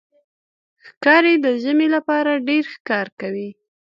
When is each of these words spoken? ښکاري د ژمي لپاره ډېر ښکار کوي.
ښکاري 0.85 1.33
د 1.45 1.45
ژمي 1.63 1.87
لپاره 1.95 2.43
ډېر 2.47 2.63
ښکار 2.73 3.07
کوي. 3.19 3.49